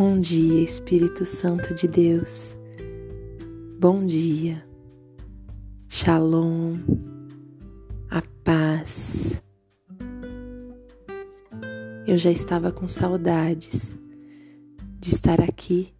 [0.00, 2.56] Bom dia, Espírito Santo de Deus.
[3.78, 4.66] Bom dia.
[5.90, 6.78] Shalom.
[8.10, 9.42] A paz.
[12.06, 13.94] Eu já estava com saudades
[14.98, 15.92] de estar aqui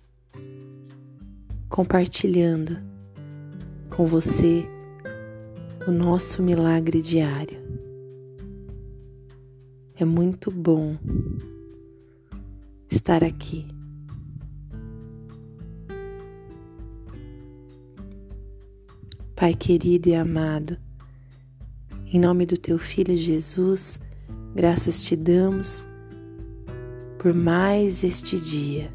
[1.69, 2.79] compartilhando
[3.91, 4.67] com você
[5.87, 7.61] o nosso milagre diário.
[9.95, 10.97] É muito bom
[12.89, 13.79] estar aqui.
[19.41, 20.77] Pai querido e amado,
[22.13, 23.99] em nome do teu Filho Jesus,
[24.55, 25.87] graças te damos
[27.19, 28.93] por mais este dia.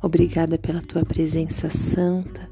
[0.00, 2.48] Obrigada pela tua presença santa,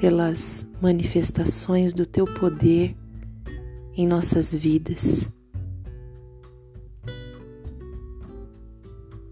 [0.00, 2.96] pelas manifestações do teu poder
[3.96, 5.28] em nossas vidas.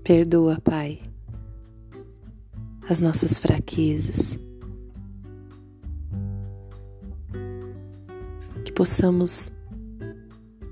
[0.02, 1.11] Perdoa, Pai,
[2.88, 4.38] as nossas fraquezas.
[8.64, 9.52] Que possamos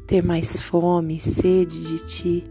[0.06, 2.44] ter mais fome e sede de Ti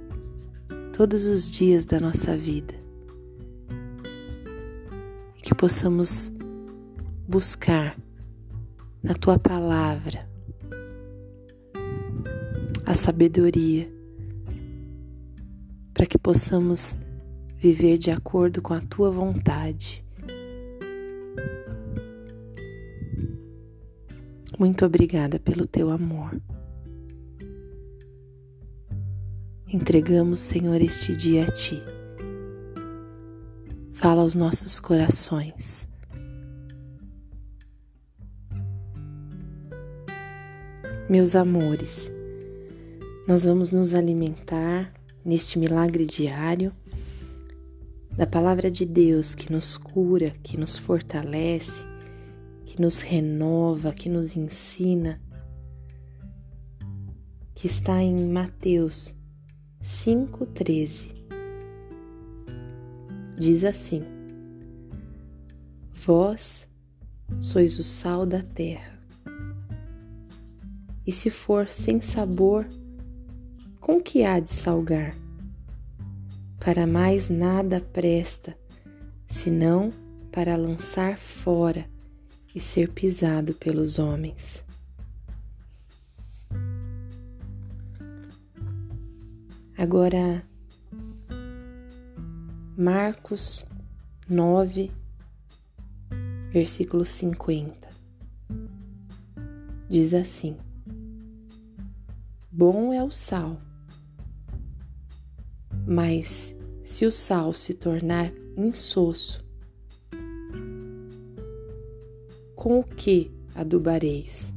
[0.94, 2.74] todos os dias da nossa vida.
[5.38, 6.32] E que possamos
[7.28, 7.98] buscar
[9.02, 10.28] na tua palavra
[12.86, 13.90] a sabedoria
[15.94, 17.00] para que possamos
[17.60, 20.04] viver de acordo com a tua vontade.
[24.58, 26.42] Muito obrigada pelo teu amor.
[29.68, 31.80] Entregamos, Senhor, este dia a ti.
[33.92, 35.88] Fala aos nossos corações.
[41.10, 42.10] Meus amores,
[43.28, 44.94] nós vamos nos alimentar
[45.26, 46.74] neste milagre diário
[48.20, 51.86] da palavra de Deus que nos cura, que nos fortalece,
[52.66, 55.22] que nos renova, que nos ensina,
[57.56, 59.16] que está em Mateus
[59.82, 61.16] 5,13.
[63.38, 64.04] Diz assim:
[65.94, 66.68] Vós
[67.40, 69.00] sois o sal da terra
[71.08, 72.68] e se for sem sabor,
[73.80, 75.29] com que há de salgar?
[76.60, 78.58] Para mais nada presta,
[79.28, 79.92] senão
[80.32, 81.86] para lançar fora
[82.54, 84.66] e ser pisado pelos homens.
[89.78, 90.44] Agora,
[92.78, 93.66] Marcos
[94.28, 94.92] 9,
[96.52, 97.88] versículo 50,
[99.88, 100.58] diz assim:
[102.52, 103.62] Bom é o sal,
[105.90, 109.44] mas se o sal se tornar insosso,
[112.56, 114.54] com o que adubareis?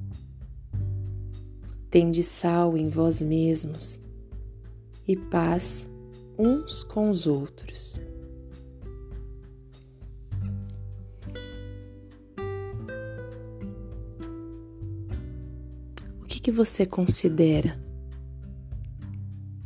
[1.89, 3.99] Tende sal em vós mesmos
[5.09, 5.89] e paz
[6.39, 7.99] uns com os outros.
[16.21, 17.83] O que, que você considera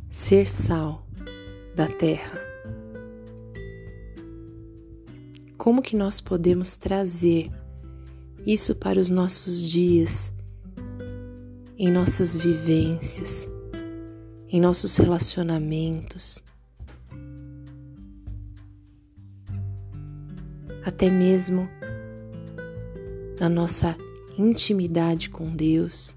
[0.09, 1.06] ser sal
[1.77, 2.41] da terra.
[5.55, 7.51] Como que nós podemos trazer
[8.47, 10.33] isso para os nossos dias,
[11.77, 13.47] em nossas vivências,
[14.49, 16.43] em nossos relacionamentos,
[20.83, 21.69] até mesmo
[23.39, 23.95] na nossa
[24.35, 26.15] intimidade com Deus,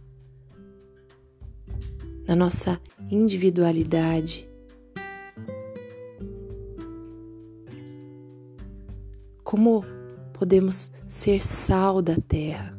[2.26, 4.49] na nossa individualidade.
[9.60, 9.84] Como
[10.32, 12.74] podemos ser sal da terra?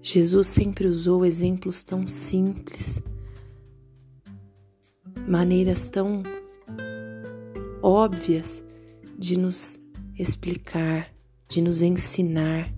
[0.00, 3.02] Jesus sempre usou exemplos tão simples,
[5.28, 6.22] maneiras tão
[7.82, 8.64] óbvias
[9.18, 9.78] de nos
[10.18, 11.12] explicar,
[11.46, 12.72] de nos ensinar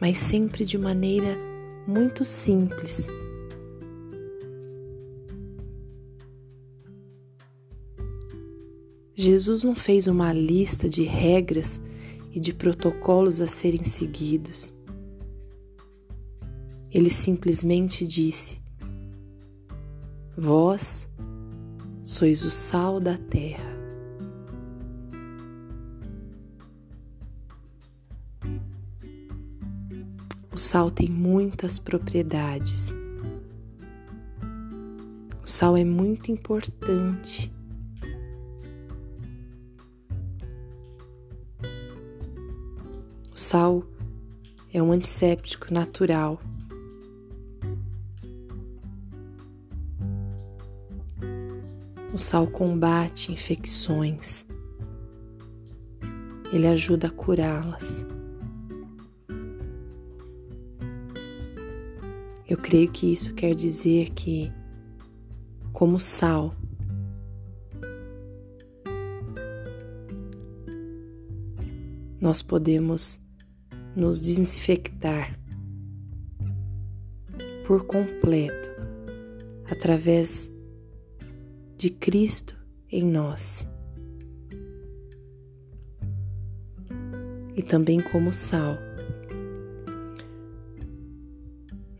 [0.00, 1.36] mas sempre de maneira
[1.84, 3.08] muito simples.
[9.20, 11.80] Jesus não fez uma lista de regras
[12.32, 14.72] e de protocolos a serem seguidos.
[16.90, 18.58] Ele simplesmente disse:
[20.36, 21.08] Vós
[22.02, 23.70] sois o sal da terra.
[30.60, 32.94] sal tem muitas propriedades.
[35.42, 37.50] O sal é muito importante.
[43.50, 43.82] Sal
[44.72, 46.40] é um antisséptico natural.
[52.14, 54.46] O sal combate infecções.
[56.52, 58.06] Ele ajuda a curá-las.
[62.48, 64.52] Eu creio que isso quer dizer que,
[65.72, 66.54] como sal,
[72.20, 73.18] nós podemos
[73.96, 75.38] nos desinfectar
[77.66, 78.70] por completo
[79.70, 80.50] através
[81.76, 82.56] de Cristo
[82.90, 83.68] em nós.
[87.56, 88.76] E também como sal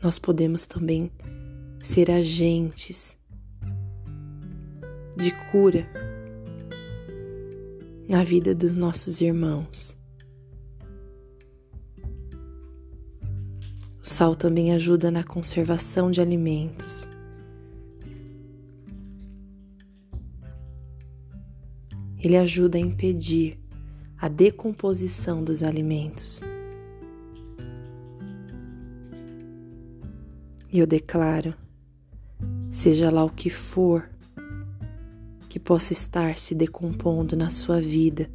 [0.03, 1.11] nós podemos também
[1.79, 3.17] ser agentes
[5.17, 5.87] de cura
[8.09, 10.00] na vida dos nossos irmãos.
[14.21, 17.09] Sal também ajuda na conservação de alimentos.
[22.19, 23.59] Ele ajuda a impedir
[24.19, 26.43] a decomposição dos alimentos.
[30.71, 31.55] E eu declaro,
[32.71, 34.07] seja lá o que for
[35.49, 38.31] que possa estar se decompondo na sua vida,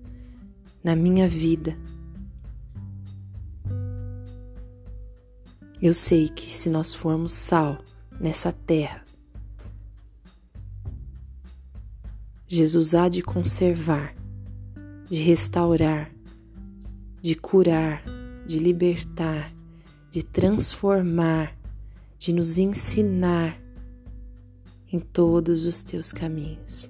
[0.84, 1.78] na minha vida,
[5.81, 7.77] eu sei que se nós formos sal
[8.19, 9.04] nessa terra,
[12.48, 14.16] Jesus há de conservar,
[15.10, 16.12] de restaurar,
[17.22, 18.04] de curar,
[18.45, 19.54] de libertar,
[20.12, 21.56] de transformar
[22.25, 23.62] de nos ensinar
[24.92, 26.89] em todos os teus caminhos.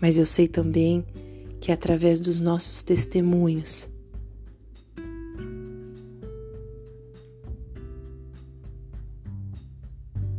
[0.00, 1.04] Mas eu sei também
[1.64, 3.88] que através dos nossos testemunhos,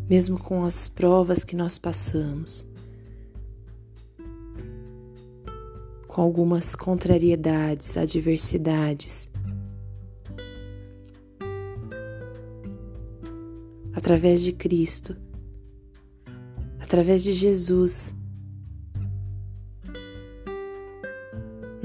[0.08, 2.68] mesmo com as provas que nós passamos,
[6.08, 9.28] com algumas contrariedades, adversidades,
[13.96, 15.18] através de Cristo,
[16.80, 18.14] através de Jesus,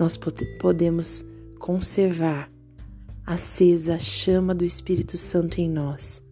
[0.00, 1.26] nós podemos
[1.58, 2.50] conservar
[3.26, 6.22] acesa a chama do Espírito Santo em nós.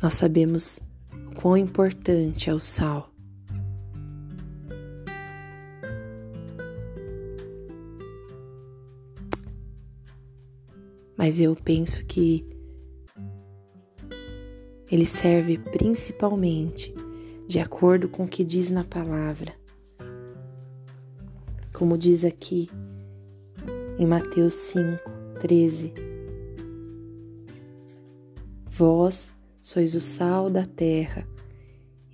[0.00, 0.78] Nós sabemos
[1.12, 3.12] o quão importante é o sal.
[11.16, 12.46] mas eu penso que
[14.88, 16.94] ele serve principalmente
[17.48, 19.54] de acordo com o que diz na palavra.
[21.72, 22.68] Como diz aqui
[23.98, 25.10] em Mateus 5,
[25.40, 25.94] 13:
[28.66, 31.26] Vós sois o sal da terra,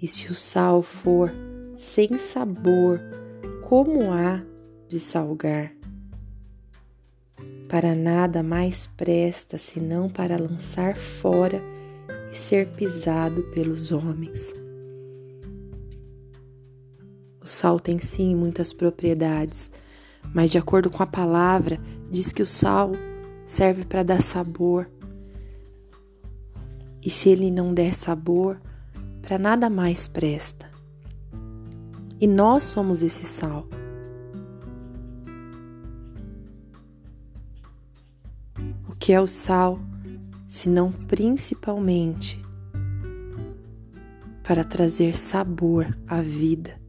[0.00, 1.30] e se o sal for
[1.74, 3.00] sem sabor,
[3.68, 4.40] como há
[4.88, 5.74] de salgar?
[7.74, 11.60] para nada mais presta senão para lançar fora
[12.30, 14.63] e ser pisado pelos homens.
[17.44, 19.70] O sal tem sim muitas propriedades,
[20.32, 21.78] mas de acordo com a palavra,
[22.10, 22.92] diz que o sal
[23.44, 24.88] serve para dar sabor.
[27.02, 28.58] E se ele não der sabor,
[29.20, 30.70] para nada mais presta.
[32.18, 33.68] E nós somos esse sal.
[39.04, 39.78] que é o sal,
[40.46, 42.42] senão principalmente
[44.42, 46.83] para trazer sabor à vida.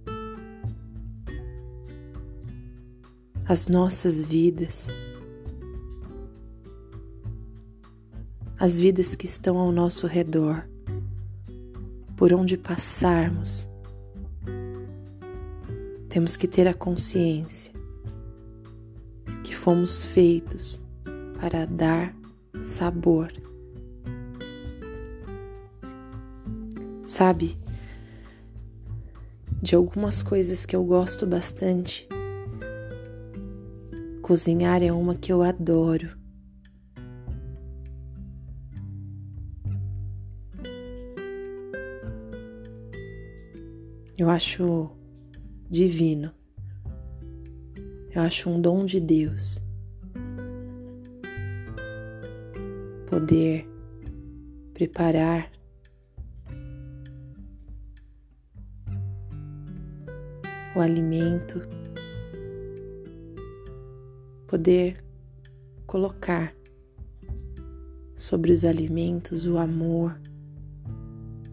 [3.48, 4.90] As nossas vidas,
[8.58, 10.68] as vidas que estão ao nosso redor,
[12.18, 13.68] por onde passarmos,
[16.10, 17.72] temos que ter a consciência
[19.44, 20.82] que fomos feitos
[21.40, 22.16] para dar
[22.64, 23.32] sabor.
[27.04, 27.60] Sabe,
[29.62, 32.08] de algumas coisas que eu gosto bastante,
[34.25, 36.17] cozinhar é uma que eu adoro.
[44.17, 44.89] Eu acho
[45.70, 46.32] divino.
[48.15, 49.62] Eu acho um dom de Deus
[53.08, 53.70] poder
[54.74, 55.51] preparar
[60.75, 61.75] o alimento,
[64.48, 65.04] poder
[65.86, 66.56] colocar
[68.16, 70.20] sobre os alimentos o amor,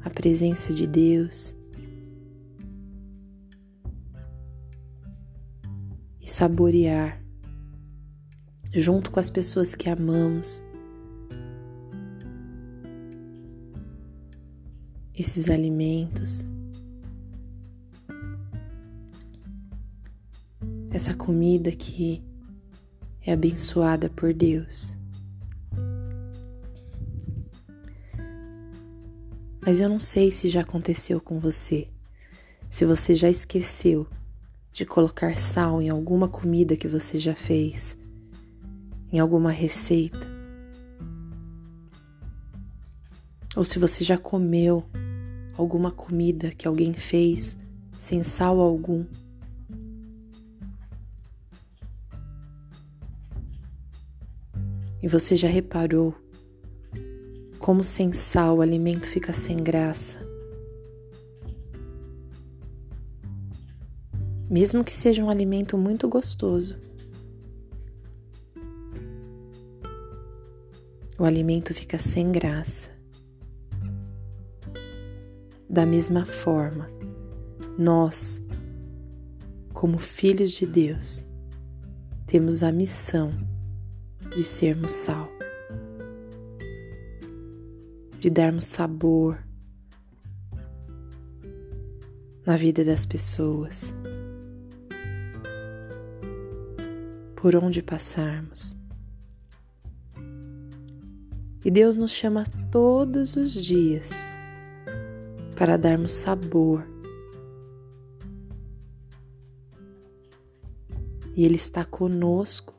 [0.02, 1.56] a presença de Deus.
[6.20, 7.20] E saborear
[8.72, 10.64] junto com as pessoas que amamos.
[15.14, 16.44] Esses alimentos,
[20.90, 22.22] essa comida que
[23.24, 24.96] é abençoada por Deus.
[29.64, 31.88] Mas eu não sei se já aconteceu com você,
[32.68, 34.06] se você já esqueceu
[34.72, 37.96] de colocar sal em alguma comida que você já fez,
[39.12, 40.26] em alguma receita,
[43.54, 44.84] ou se você já comeu
[45.56, 47.56] alguma comida que alguém fez
[47.96, 49.04] sem sal algum.
[55.02, 56.14] E você já reparou
[57.58, 60.20] como sem sal o alimento fica sem graça?
[64.48, 66.78] Mesmo que seja um alimento muito gostoso,
[71.18, 72.90] o alimento fica sem graça.
[75.68, 76.90] Da mesma forma,
[77.78, 78.42] nós,
[79.72, 81.24] como filhos de Deus,
[82.26, 83.30] temos a missão
[84.34, 85.28] de sermos sal,
[88.18, 89.38] de darmos sabor
[92.46, 93.94] na vida das pessoas,
[97.36, 98.76] por onde passarmos.
[101.64, 104.30] E Deus nos chama todos os dias
[105.56, 106.84] para darmos sabor.
[111.36, 112.74] E Ele está conosco,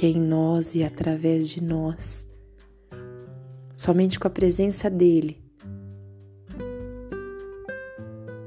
[0.00, 2.26] porque em nós e através de nós,
[3.74, 5.44] somente com a presença dEle,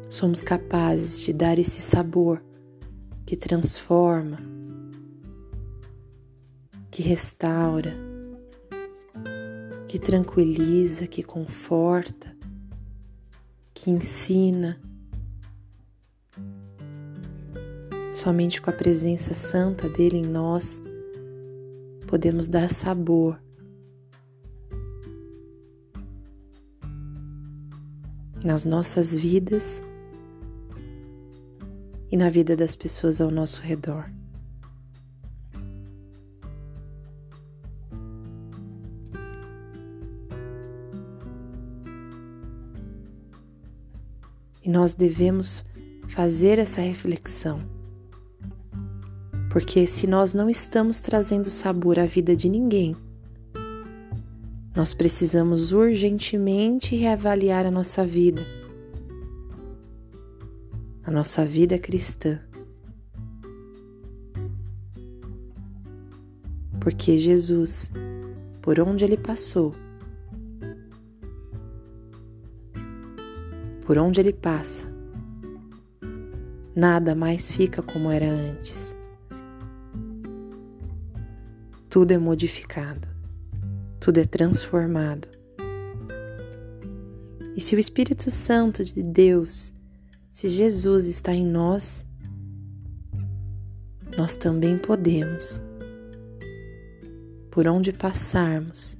[0.09, 2.43] somos capazes de dar esse sabor
[3.23, 4.39] que transforma,
[6.89, 7.95] que restaura
[9.87, 12.35] que tranquiliza, que conforta,
[13.75, 14.81] que ensina.
[18.11, 20.81] Somente com a presença santa dele em nós
[22.13, 23.41] podemos dar sabor.
[28.43, 29.81] Nas nossas vidas
[32.11, 34.11] e na vida das pessoas ao nosso redor.
[44.61, 45.65] E nós devemos
[46.07, 47.82] fazer essa reflexão.
[49.53, 52.95] Porque se nós não estamos trazendo sabor à vida de ninguém,
[54.75, 58.43] nós precisamos urgentemente reavaliar a nossa vida,
[61.03, 62.41] a nossa vida cristã.
[66.81, 67.91] Porque Jesus,
[68.59, 69.75] por onde ele passou,
[73.85, 74.91] por onde ele passa,
[76.75, 79.02] nada mais fica como era antes.
[81.93, 83.07] Tudo é modificado,
[83.99, 85.27] tudo é transformado.
[87.55, 89.71] E se o Espírito Santo de Deus,
[90.31, 92.03] se Jesus está em nós,
[94.17, 95.61] nós também podemos,
[97.51, 98.97] por onde passarmos,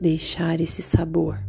[0.00, 1.44] deixar esse sabor.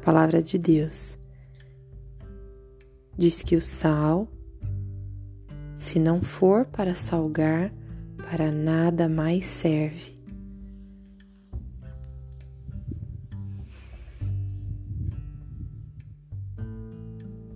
[0.00, 1.18] Palavra de Deus.
[3.16, 4.26] Diz que o sal,
[5.74, 7.72] se não for para salgar,
[8.16, 10.18] para nada mais serve.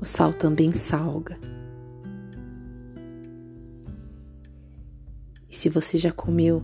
[0.01, 1.39] O sal também salga.
[5.49, 6.63] E se você já comeu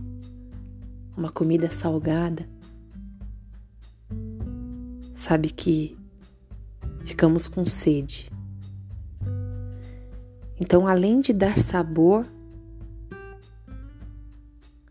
[1.17, 2.47] uma comida salgada,
[5.21, 5.95] sabe que
[7.05, 8.31] ficamos com sede.
[10.59, 12.25] Então, além de dar sabor,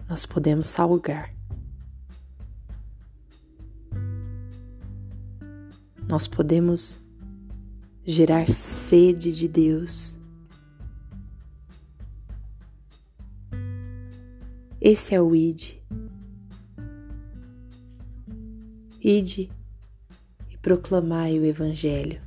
[0.08, 1.34] nós podemos salgar.
[6.06, 7.00] Nós podemos
[8.04, 10.16] gerar sede de Deus.
[14.80, 15.75] Esse é o ID.
[19.02, 19.59] Ide e
[20.62, 22.20] proclamai o Evangelho.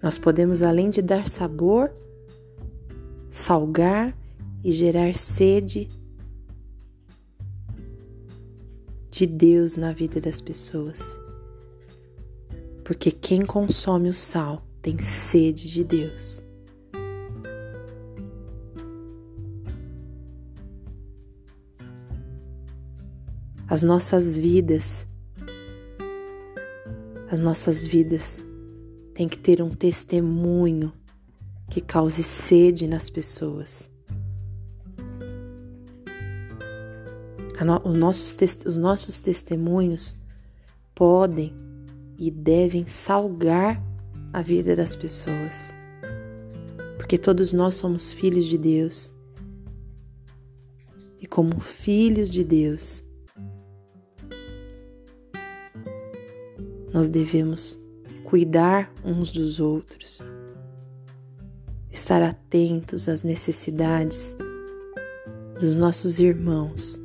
[0.00, 1.92] Nós podemos, além de dar sabor,
[3.28, 4.16] salgar
[4.62, 5.88] e gerar sede
[9.10, 11.18] de Deus na vida das pessoas.
[12.84, 16.47] Porque quem consome o sal tem sede de Deus.
[23.70, 25.06] As nossas vidas,
[27.30, 28.42] as nossas vidas
[29.12, 30.90] têm que ter um testemunho
[31.68, 33.90] que cause sede nas pessoas.
[37.84, 40.16] os, nossos, os nossos testemunhos
[40.94, 41.54] podem
[42.16, 43.82] e devem salgar
[44.32, 45.74] a vida das pessoas,
[46.96, 49.12] porque todos nós somos filhos de Deus.
[51.20, 53.04] E como filhos de Deus,
[56.92, 57.78] nós devemos
[58.24, 60.22] cuidar uns dos outros,
[61.90, 64.36] estar atentos às necessidades
[65.58, 67.00] dos nossos irmãos.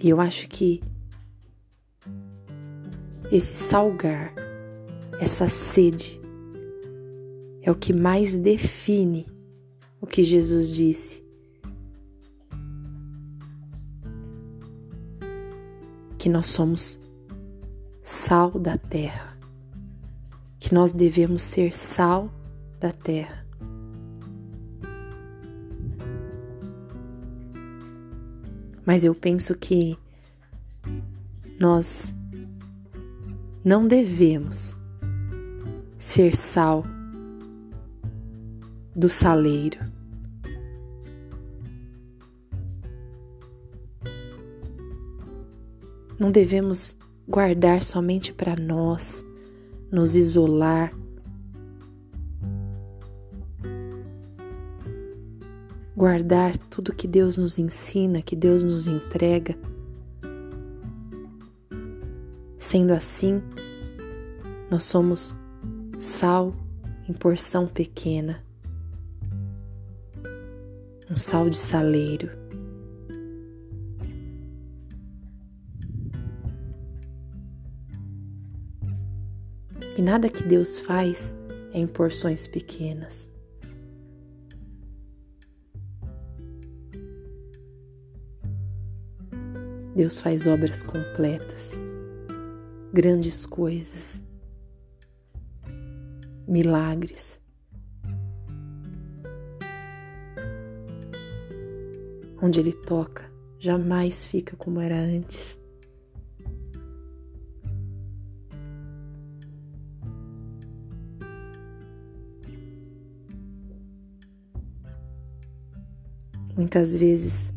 [0.00, 0.82] E eu acho que
[3.30, 4.34] esse salgar,
[5.20, 6.21] essa sede,
[7.62, 9.26] é o que mais define
[10.00, 11.22] o que Jesus disse.
[16.18, 16.98] Que nós somos
[18.02, 19.38] sal da terra,
[20.58, 22.28] que nós devemos ser sal
[22.78, 23.42] da terra.
[28.84, 29.96] mas eu penso que
[31.58, 32.12] nós
[33.64, 34.76] não devemos
[35.96, 36.84] ser sal
[38.94, 39.78] do saleiro.
[46.18, 46.96] Não devemos
[47.28, 49.24] guardar somente para nós,
[49.90, 50.92] nos isolar
[56.02, 59.56] guardar tudo que Deus nos ensina, que Deus nos entrega.
[62.58, 63.40] Sendo assim,
[64.68, 65.32] nós somos
[65.96, 66.56] sal
[67.08, 68.42] em porção pequena,
[71.12, 72.30] um sal de saleiro.
[79.94, 81.34] E nada que Deus faz
[81.74, 83.30] é em porções pequenas.
[89.94, 91.78] Deus faz obras completas,
[92.90, 94.22] grandes coisas,
[96.48, 97.41] milagres.
[102.42, 105.56] Onde Ele toca, jamais fica como era antes.
[116.56, 117.52] Muitas vezes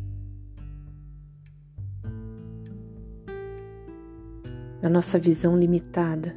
[4.80, 6.36] na nossa visão limitada,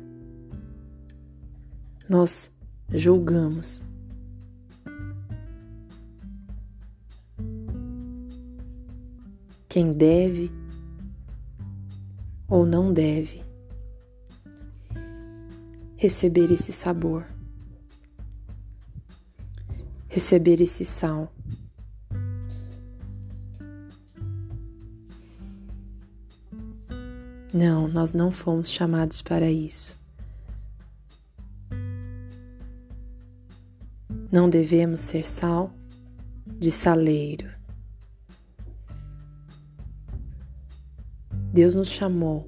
[2.09, 2.51] nós
[2.91, 3.88] julgamos.
[9.69, 10.51] Quem deve
[12.47, 13.43] ou não deve
[15.95, 17.23] receber esse sabor,
[20.07, 21.31] receber esse sal.
[27.53, 29.95] Não, nós não fomos chamados para isso.
[34.31, 35.71] Não devemos ser sal
[36.59, 37.58] de saleiro.
[41.51, 42.47] Deus nos chamou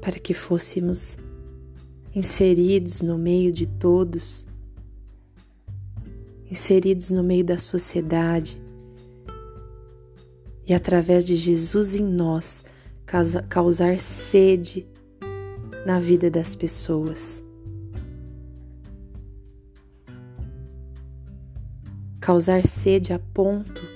[0.00, 1.18] para que fôssemos
[2.14, 4.46] inseridos no meio de todos,
[6.50, 8.62] inseridos no meio da sociedade,
[10.64, 12.64] e através de Jesus em nós
[13.48, 14.86] causar sede
[15.84, 17.44] na vida das pessoas.
[22.20, 23.95] Causar sede a ponto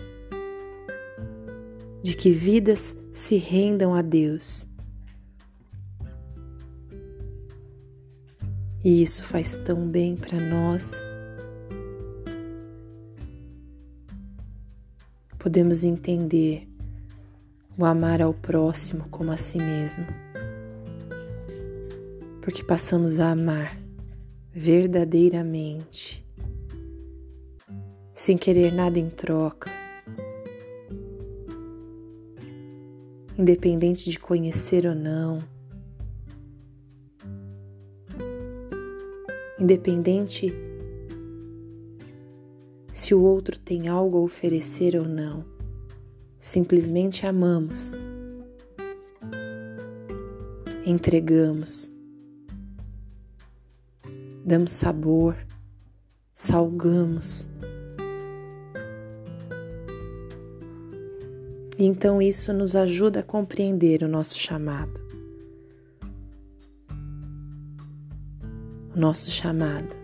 [2.02, 4.66] de que vidas se rendam a Deus.
[8.82, 11.04] E isso faz tão bem para nós.
[15.38, 16.66] Podemos entender
[17.76, 20.06] o amar ao próximo como a si mesmo,
[22.42, 23.78] porque passamos a amar
[24.52, 26.26] verdadeiramente,
[28.12, 29.70] sem querer nada em troca,
[33.40, 35.38] independente de conhecer ou não
[39.60, 40.52] independente
[42.92, 45.44] se o outro tem algo a oferecer ou não.
[46.38, 47.94] Simplesmente amamos,
[50.86, 51.92] entregamos,
[54.44, 55.36] damos sabor,
[56.32, 57.46] salgamos.
[61.84, 65.10] Então isso nos ajuda a compreender o nosso chamado.
[69.00, 69.96] nosso chamado.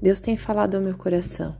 [0.00, 1.56] Deus tem falado ao meu coração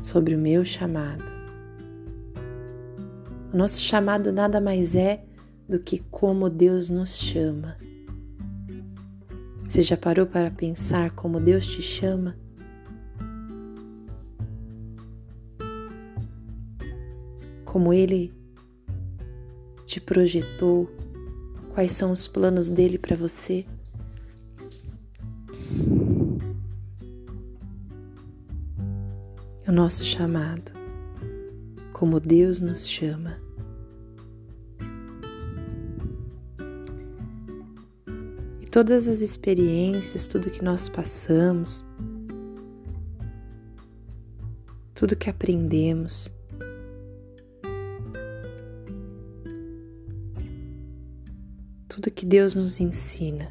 [0.00, 1.24] sobre o meu chamado.
[3.52, 5.24] O nosso chamado nada mais é
[5.68, 7.76] do que como Deus nos chama.
[9.66, 12.36] Você já parou para pensar como Deus te chama?
[17.68, 18.32] Como Ele
[19.84, 20.90] te projetou,
[21.74, 23.66] quais são os planos dele para você.
[29.66, 30.72] O nosso chamado,
[31.92, 33.38] como Deus nos chama.
[38.62, 41.84] E todas as experiências, tudo que nós passamos,
[44.94, 46.32] tudo que aprendemos,
[52.28, 53.50] Deus nos ensina.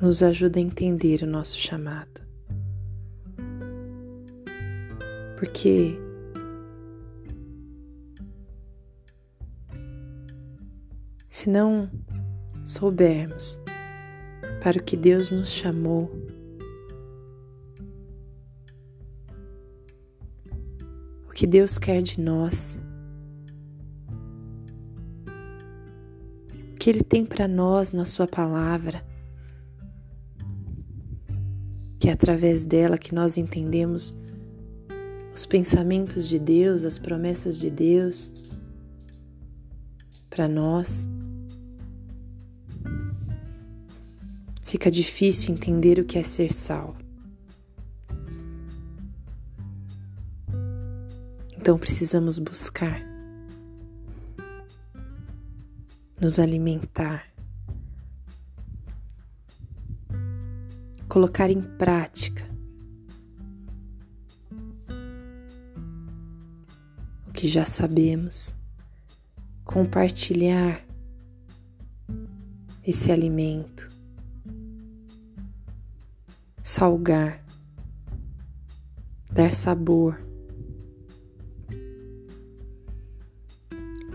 [0.00, 2.22] Nos ajuda a entender o nosso chamado.
[5.36, 5.98] Porque
[11.28, 11.90] se não
[12.64, 13.60] soubermos
[14.62, 16.08] para o que Deus nos chamou,
[21.38, 22.80] que Deus quer de nós,
[26.72, 29.06] o que Ele tem para nós na Sua palavra,
[32.00, 34.18] que é através dela que nós entendemos
[35.32, 38.32] os pensamentos de Deus, as promessas de Deus
[40.28, 41.06] para nós.
[44.64, 46.96] Fica difícil entender o que é ser sal.
[51.68, 52.98] Então precisamos buscar,
[56.18, 57.30] nos alimentar,
[61.06, 62.48] colocar em prática
[67.26, 68.54] o que já sabemos,
[69.62, 70.82] compartilhar
[72.82, 73.90] esse alimento,
[76.62, 77.44] salgar,
[79.30, 80.27] dar sabor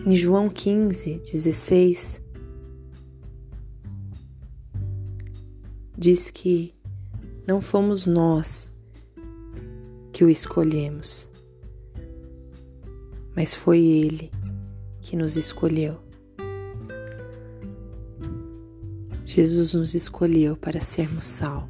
[0.05, 2.21] Em João 15, 16,
[5.97, 6.75] diz que
[7.47, 8.67] não fomos nós
[10.11, 11.29] que o escolhemos,
[13.33, 14.29] mas foi Ele
[14.99, 15.97] que nos escolheu.
[19.25, 21.69] Jesus nos escolheu para sermos sal.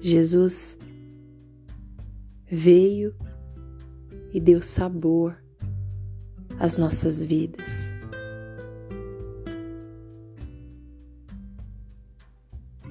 [0.00, 0.76] Jesus
[2.50, 3.14] veio
[4.32, 5.36] e deu sabor
[6.58, 7.92] às nossas vidas.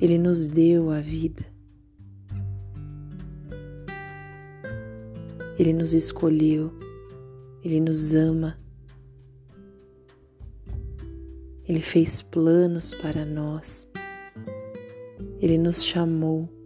[0.02, 1.46] Ele nos deu a vida.
[5.58, 6.72] Ele nos escolheu.
[7.62, 8.58] Ele nos ama.
[11.68, 13.90] Ele fez planos para nós.
[15.42, 16.59] Ele nos chamou.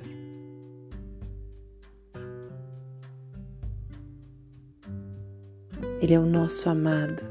[6.04, 7.24] Ele é o nosso amado.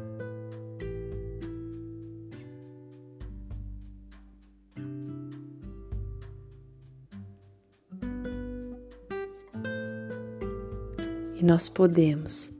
[11.38, 12.50] E nós podemos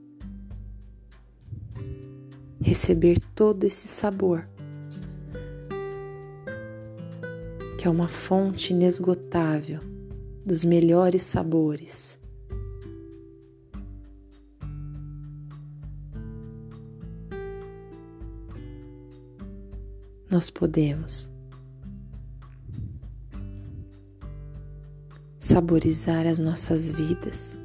[2.61, 4.47] receber todo esse sabor,
[7.79, 9.81] que é uma fonte inesgotável
[10.45, 12.22] dos melhores sabores.
[20.33, 21.29] Nós podemos
[25.39, 27.59] saborizar as nossas vidas.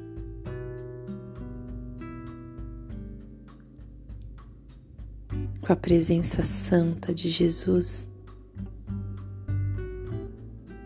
[5.62, 8.06] Com a presença santa de Jesus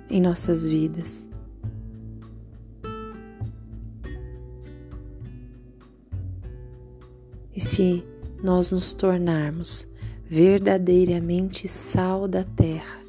[0.09, 1.27] em nossas vidas.
[7.53, 8.05] E se
[8.41, 9.92] nós nos tornarmos
[10.33, 13.03] verdadeiramente sal da terra,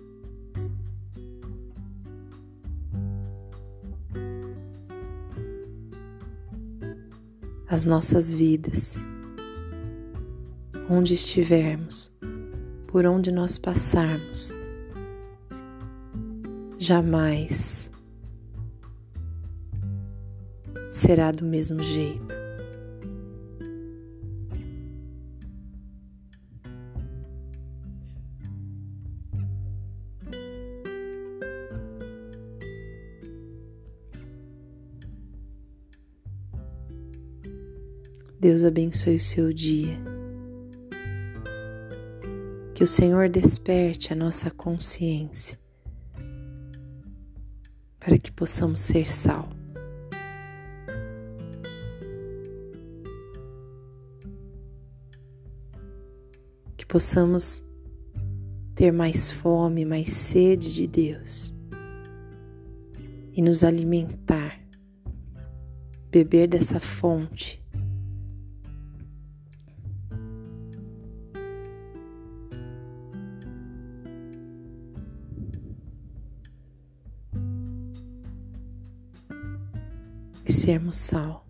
[7.65, 8.97] as nossas vidas,
[10.89, 12.13] onde estivermos,
[12.88, 14.53] por onde nós passarmos,
[16.77, 17.89] jamais
[20.89, 22.42] será do mesmo jeito.
[38.43, 39.97] Deus abençoe o seu dia.
[42.75, 45.58] Que o Senhor desperte a nossa consciência
[47.97, 49.47] para que possamos ser sal.
[56.75, 57.63] Que possamos
[58.75, 61.58] ter mais fome, mais sede de Deus
[63.34, 64.60] e nos alimentar,
[66.12, 67.62] beber dessa fonte
[80.63, 81.45] sermos sal.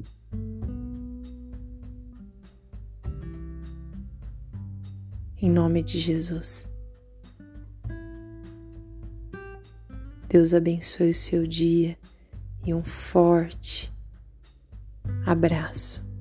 [5.39, 6.67] Em nome de Jesus.
[10.27, 11.95] Deus abençoe o seu dia
[12.65, 13.93] e um forte
[15.27, 16.12] abraço.